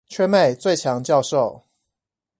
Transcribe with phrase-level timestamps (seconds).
[0.07, 1.63] 全美最強教授